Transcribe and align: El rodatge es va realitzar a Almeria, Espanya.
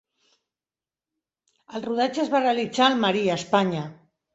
El 1.75 1.85
rodatge 1.85 2.27
es 2.27 2.35
va 2.35 2.45
realitzar 2.49 2.91
a 2.91 2.93
Almeria, 2.97 3.41
Espanya. 3.41 3.91